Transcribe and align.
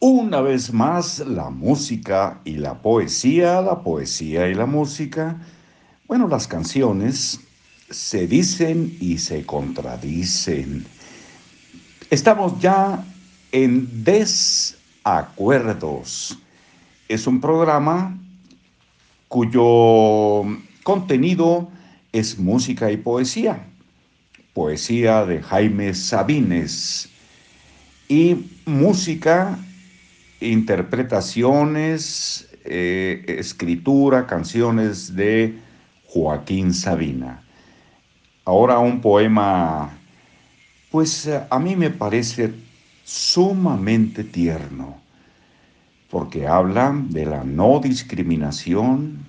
Una 0.00 0.40
vez 0.42 0.72
más, 0.72 1.18
la 1.18 1.50
música 1.50 2.40
y 2.44 2.52
la 2.52 2.80
poesía, 2.80 3.60
la 3.60 3.82
poesía 3.82 4.48
y 4.48 4.54
la 4.54 4.64
música. 4.64 5.36
Bueno, 6.06 6.28
las 6.28 6.46
canciones 6.46 7.40
se 7.90 8.28
dicen 8.28 8.96
y 9.00 9.18
se 9.18 9.44
contradicen. 9.44 10.86
Estamos 12.10 12.60
ya 12.60 13.04
en 13.50 14.04
Desacuerdos. 14.04 16.38
Es 17.08 17.26
un 17.26 17.40
programa 17.40 18.16
cuyo 19.26 20.44
contenido 20.84 21.68
es 22.12 22.38
música 22.38 22.92
y 22.92 22.98
poesía. 22.98 23.66
Poesía 24.54 25.26
de 25.26 25.42
Jaime 25.42 25.92
Sabines 25.92 27.10
y 28.08 28.46
música, 28.64 29.58
interpretaciones, 30.40 32.48
eh, 32.64 33.24
escritura, 33.26 34.26
canciones 34.26 35.14
de 35.16 35.58
Joaquín 36.06 36.74
Sabina. 36.74 37.42
Ahora 38.44 38.78
un 38.78 39.00
poema, 39.00 39.98
pues 40.90 41.28
a 41.50 41.58
mí 41.58 41.76
me 41.76 41.90
parece 41.90 42.54
sumamente 43.04 44.24
tierno, 44.24 45.00
porque 46.10 46.46
habla 46.46 46.94
de 47.08 47.26
la 47.26 47.44
no 47.44 47.80
discriminación, 47.80 49.26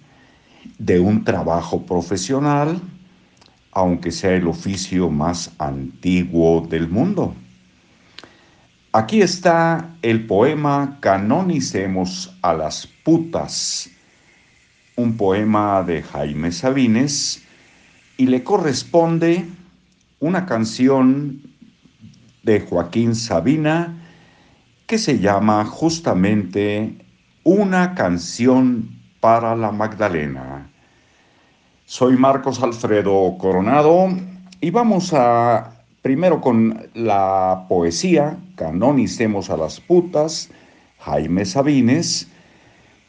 de 0.77 0.99
un 0.99 1.23
trabajo 1.23 1.85
profesional, 1.85 2.81
aunque 3.71 4.11
sea 4.11 4.35
el 4.35 4.47
oficio 4.47 5.09
más 5.09 5.51
antiguo 5.57 6.67
del 6.69 6.89
mundo. 6.89 7.33
Aquí 8.91 9.21
está 9.21 9.87
el 10.01 10.25
poema 10.25 10.97
Canonicemos 10.99 12.35
a 12.41 12.55
las 12.55 12.87
putas, 12.87 13.87
un 14.95 15.15
poema 15.15 15.83
de 15.83 16.01
Jaime 16.01 16.51
Sabines, 16.51 17.43
y 18.17 18.25
le 18.25 18.43
corresponde 18.43 19.45
una 20.19 20.47
canción 20.47 21.39
de 22.41 22.61
Joaquín 22.61 23.13
Sabina 23.13 23.95
que 24.87 24.97
se 24.97 25.19
llama 25.19 25.65
justamente 25.65 26.97
Una 27.43 27.93
canción 27.93 28.89
para 29.19 29.55
la 29.55 29.71
Magdalena. 29.71 30.67
Soy 31.85 32.17
Marcos 32.17 32.59
Alfredo 32.63 33.37
Coronado 33.37 34.09
y 34.59 34.71
vamos 34.71 35.13
a 35.13 35.78
primero 36.01 36.41
con 36.41 36.89
la 36.93 37.65
poesía 37.67 38.37
Canonicemos 38.55 39.49
a 39.49 39.57
las 39.57 39.79
putas, 39.79 40.49
Jaime 40.99 41.45
Sabines, 41.45 42.27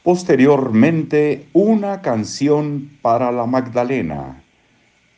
posteriormente 0.02 1.48
una 1.52 2.02
canción 2.02 2.90
para 3.02 3.32
la 3.32 3.46
Magdalena, 3.46 4.42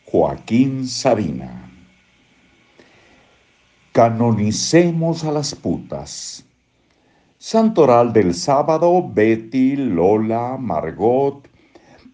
Joaquín 0.07 0.87
Sabina. 0.87 1.71
Canonicemos 3.93 5.25
a 5.25 5.33
las 5.33 5.55
putas. 5.55 6.47
Santoral 7.37 8.13
del 8.13 8.35
sábado, 8.35 9.07
Betty, 9.13 9.77
Lola, 9.77 10.57
Margot, 10.59 11.47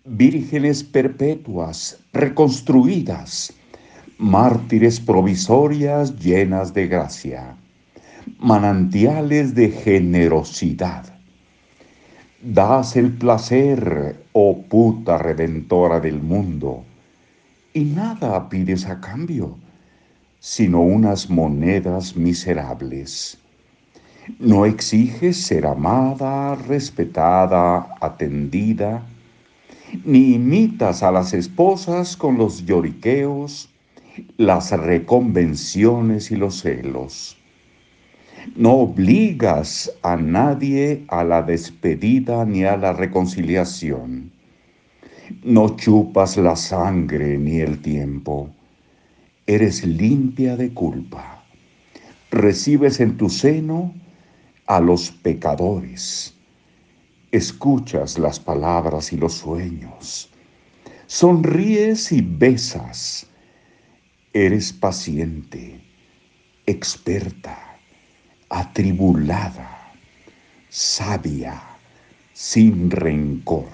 vírgenes 0.05 0.83
perpetuas, 0.83 1.99
reconstruidas, 2.13 3.53
mártires 4.19 5.01
provisorias 5.01 6.19
llenas 6.19 6.75
de 6.75 6.87
gracia, 6.89 7.57
manantiales 8.39 9.55
de 9.55 9.71
generosidad. 9.71 11.05
Das 12.43 12.97
el 12.97 13.13
placer, 13.13 14.23
oh 14.33 14.63
puta 14.69 15.19
redentora 15.19 16.01
del 16.01 16.21
mundo, 16.21 16.85
y 17.73 17.85
nada 17.85 18.49
pides 18.49 18.87
a 18.87 19.01
cambio, 19.01 19.57
sino 20.39 20.83
unas 20.83 21.31
monedas 21.31 22.17
miserables 22.17 23.39
no 24.39 24.67
exiges 24.67 25.37
ser 25.39 25.67
amada, 25.67 26.55
respetada, 26.55 27.97
atendida, 28.01 29.03
ni 30.05 30.35
imitas 30.35 31.03
a 31.03 31.11
las 31.11 31.33
esposas 31.33 32.17
con 32.17 32.37
los 32.37 32.65
lloriqueos, 32.65 33.68
las 34.37 34.71
reconvenciones 34.73 36.31
y 36.31 36.37
los 36.37 36.61
celos. 36.61 37.37
No 38.57 38.75
obligas 38.75 39.93
a 40.03 40.17
nadie 40.17 41.05
a 41.09 41.25
la 41.25 41.43
despedida 41.43 42.45
ni 42.45 42.65
a 42.65 42.77
la 42.77 42.93
reconciliación. 42.93 44.33
No 45.43 45.77
chupas 45.77 46.37
la 46.37 46.57
sangre 46.57 47.37
ni 47.39 47.59
el 47.59 47.81
tiempo. 47.83 48.51
Eres 49.47 49.85
limpia 49.85 50.57
de 50.57 50.73
culpa. 50.73 51.45
Recibes 52.31 53.01
en 53.01 53.17
tu 53.17 53.29
seno 53.29 53.95
a 54.67 54.81
los 54.81 55.11
pecadores. 55.11 56.35
Escuchas 57.33 58.19
las 58.19 58.41
palabras 58.41 59.13
y 59.13 59.17
los 59.17 59.35
sueños. 59.35 60.31
Sonríes 61.07 62.13
y 62.13 62.23
besas. 62.23 63.27
Eres 64.33 64.73
paciente, 64.73 65.81
experta, 66.67 67.79
atribulada, 68.51 69.93
sabia, 70.69 71.63
sin 72.33 72.91
rencor. 72.91 73.69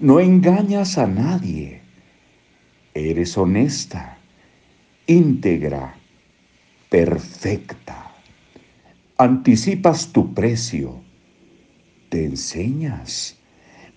No 0.00 0.20
engañas 0.20 0.98
a 0.98 1.06
nadie. 1.06 1.80
Eres 2.94 3.36
honesta, 3.36 4.18
íntegra, 5.06 5.96
perfecta 6.90 8.04
anticipas 9.16 10.12
tu 10.12 10.34
precio, 10.34 11.00
te 12.08 12.24
enseñas, 12.24 13.38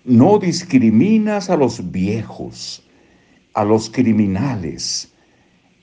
no 0.04 0.38
discriminas 0.38 1.50
a 1.50 1.56
los 1.56 1.90
viejos, 1.90 2.86
a 3.54 3.64
los 3.64 3.90
criminales, 3.90 5.12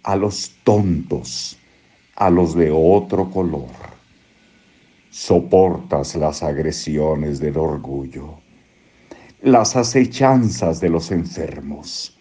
a 0.05 0.15
los 0.15 0.55
tontos, 0.63 1.57
a 2.15 2.29
los 2.29 2.55
de 2.55 2.69
otro 2.71 3.29
color. 3.31 3.71
Soportas 5.09 6.15
las 6.15 6.43
agresiones 6.43 7.39
del 7.39 7.57
orgullo, 7.57 8.39
las 9.41 9.75
acechanzas 9.75 10.79
de 10.79 10.89
los 10.89 11.09
enfermos, 11.09 12.19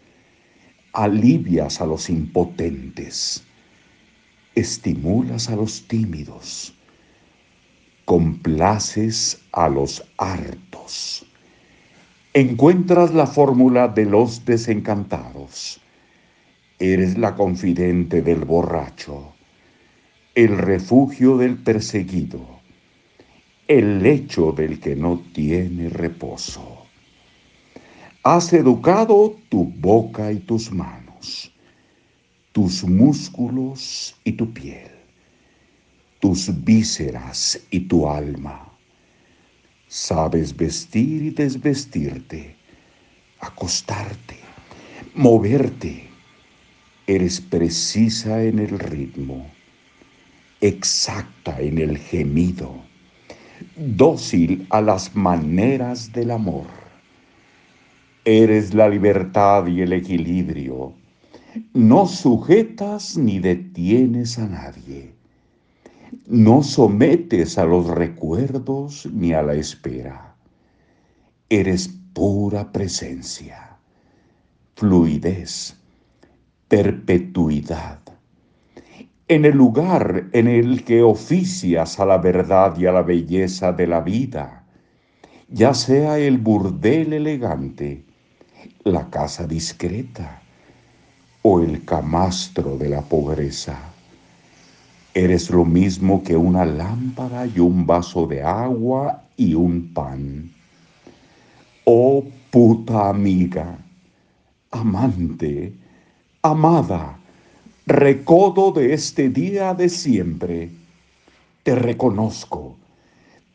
alivias 0.95 1.83
a 1.83 1.87
los 1.87 2.09
impotentes, 2.09 3.45
estimulas 4.55 5.51
a 5.51 5.57
los 5.57 5.87
tímidos, 5.87 6.75
complaces 8.07 9.43
a 9.53 9.69
los 9.69 10.03
hartos. 10.17 11.27
Encuentras 12.33 13.13
la 13.13 13.27
fórmula 13.27 13.89
de 13.89 14.07
los 14.07 14.47
desencantados. 14.47 15.84
Eres 16.79 17.17
la 17.19 17.35
confidente 17.35 18.23
del 18.23 18.45
borracho, 18.45 19.35
el 20.35 20.59
refugio 20.59 21.37
del 21.37 21.57
perseguido, 21.57 22.61
el 23.69 24.03
lecho 24.03 24.53
del 24.53 24.81
que 24.81 24.97
no 24.97 25.23
tiene 25.33 25.89
reposo. 25.89 26.87
Has 28.23 28.53
educado 28.53 29.37
tu 29.49 29.65
boca 29.65 30.33
y 30.33 30.41
tus 30.41 30.73
manos, 30.73 31.53
tus 32.53 32.85
músculos 32.85 34.17
y 34.25 34.33
tu 34.33 34.53
piel 34.53 34.95
tus 36.25 36.65
vísceras 36.65 37.61
y 37.71 37.81
tu 37.81 38.09
alma. 38.09 38.73
Sabes 39.89 40.57
vestir 40.57 41.23
y 41.23 41.29
desvestirte, 41.29 42.57
acostarte, 43.41 44.39
moverte. 45.15 46.14
Eres 47.07 47.41
precisa 47.41 48.43
en 48.43 48.59
el 48.59 48.79
ritmo, 48.79 49.47
exacta 50.61 51.61
en 51.61 51.79
el 51.79 51.99
gemido, 51.99 52.83
dócil 53.77 54.67
a 54.71 54.81
las 54.81 55.15
maneras 55.15 56.13
del 56.13 56.31
amor. 56.31 56.67
Eres 58.25 58.73
la 58.73 58.89
libertad 58.89 59.67
y 59.67 59.83
el 59.83 59.93
equilibrio. 59.93 60.95
No 61.73 62.07
sujetas 62.07 63.17
ni 63.19 63.39
detienes 63.39 64.39
a 64.39 64.49
nadie 64.49 65.15
no 66.27 66.63
sometes 66.63 67.59
a 67.59 67.65
los 67.65 67.87
recuerdos 67.87 69.07
ni 69.13 69.33
a 69.33 69.43
la 69.43 69.55
espera. 69.55 70.35
Eres 71.49 71.89
pura 72.13 72.73
presencia, 72.73 73.77
fluidez, 74.77 75.77
perpetuidad. 76.69 78.01
en 79.27 79.47
el 79.47 79.57
lugar 79.57 80.27
en 80.33 80.49
el 80.49 80.85
que 80.85 81.03
oficias 81.03 81.99
a 81.99 82.05
la 82.05 82.19
verdad 82.19 82.77
y 82.77 82.87
a 82.87 82.93
la 82.93 83.03
belleza 83.03 83.73
de 83.73 83.87
la 83.87 84.01
vida, 84.01 84.65
ya 85.49 85.73
sea 85.73 86.19
el 86.19 86.39
burdel 86.39 87.15
elegante, 87.15 88.05
la 88.85 89.09
casa 89.09 89.47
discreta 89.47 90.43
o 91.43 91.61
el 91.61 91.85
camastro 91.85 92.77
de 92.77 92.91
la 92.91 93.03
pobreza. 93.03 93.79
Eres 95.15 95.51
lo 95.51 95.65
mismo 95.65 96.23
que 96.23 96.37
una 96.37 96.65
lámpara 96.65 97.47
y 97.47 97.61
un 97.61 97.87
vaso 97.87 98.27
de 98.27 98.43
agua 98.43 99.25
y 99.37 99.55
un 99.55 99.93
pan. 99.95 100.51
Oh 101.85 102.25
puta 102.51 103.09
amiga, 103.09 103.79
amante, 104.71 105.73
amada, 106.45 107.19
recodo 107.87 108.71
de 108.71 108.93
este 108.93 109.31
día 109.31 109.73
de 109.73 109.89
siempre, 109.89 110.71
te 111.63 111.75
reconozco, 111.75 112.77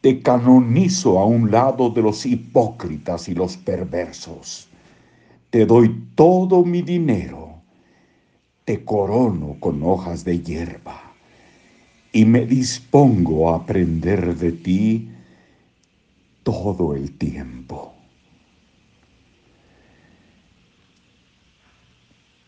te 0.01 0.23
canonizo 0.23 1.19
a 1.19 1.25
un 1.25 1.51
lado 1.51 1.91
de 1.91 2.01
los 2.01 2.25
hipócritas 2.25 3.29
y 3.29 3.35
los 3.35 3.57
perversos. 3.57 4.67
Te 5.51 5.67
doy 5.67 6.03
todo 6.15 6.65
mi 6.65 6.81
dinero, 6.81 7.61
te 8.65 8.83
corono 8.83 9.57
con 9.59 9.83
hojas 9.83 10.25
de 10.25 10.39
hierba 10.39 11.13
y 12.11 12.25
me 12.25 12.47
dispongo 12.47 13.51
a 13.51 13.57
aprender 13.57 14.35
de 14.35 14.51
ti 14.51 15.11
todo 16.41 16.95
el 16.95 17.15
tiempo. 17.19 17.98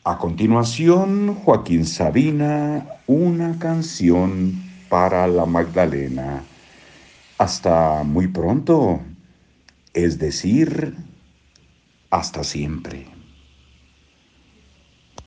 A 0.04 0.18
continuación, 0.18 1.36
Joaquín 1.36 1.86
Sabina, 1.86 2.88
una 3.06 3.60
canción 3.60 4.64
para 4.90 5.28
la 5.28 5.46
Magdalena. 5.46 6.42
Hasta 7.38 8.02
muy 8.04 8.28
pronto, 8.28 9.00
es 9.94 10.18
decir, 10.18 10.96
hasta 12.10 12.44
siempre. 12.44 13.21